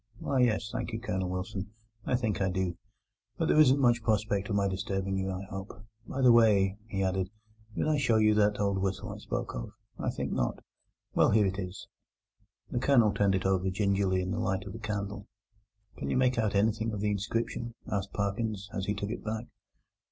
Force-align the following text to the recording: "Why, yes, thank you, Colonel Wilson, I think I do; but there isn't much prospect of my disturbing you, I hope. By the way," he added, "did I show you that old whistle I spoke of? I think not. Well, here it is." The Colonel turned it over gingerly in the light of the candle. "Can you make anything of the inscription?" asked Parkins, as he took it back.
"Why, 0.17 0.39
yes, 0.39 0.71
thank 0.71 0.93
you, 0.93 0.99
Colonel 0.99 1.29
Wilson, 1.29 1.69
I 2.07 2.15
think 2.15 2.41
I 2.41 2.49
do; 2.49 2.75
but 3.37 3.47
there 3.47 3.59
isn't 3.59 3.79
much 3.79 4.01
prospect 4.01 4.49
of 4.49 4.55
my 4.55 4.67
disturbing 4.67 5.15
you, 5.15 5.29
I 5.29 5.43
hope. 5.51 5.69
By 6.07 6.21
the 6.23 6.31
way," 6.31 6.79
he 6.87 7.03
added, 7.03 7.29
"did 7.75 7.87
I 7.87 7.99
show 7.99 8.15
you 8.17 8.33
that 8.33 8.59
old 8.59 8.79
whistle 8.79 9.11
I 9.13 9.19
spoke 9.19 9.53
of? 9.53 9.73
I 9.99 10.09
think 10.09 10.31
not. 10.31 10.63
Well, 11.13 11.29
here 11.29 11.45
it 11.45 11.59
is." 11.59 11.87
The 12.71 12.79
Colonel 12.79 13.13
turned 13.13 13.35
it 13.35 13.45
over 13.45 13.69
gingerly 13.69 14.23
in 14.23 14.31
the 14.31 14.39
light 14.39 14.65
of 14.65 14.73
the 14.73 14.79
candle. 14.79 15.27
"Can 15.97 16.09
you 16.09 16.17
make 16.17 16.35
anything 16.39 16.93
of 16.93 16.99
the 16.99 17.11
inscription?" 17.11 17.75
asked 17.87 18.11
Parkins, 18.11 18.71
as 18.73 18.85
he 18.87 18.95
took 18.95 19.11
it 19.11 19.23
back. 19.23 19.45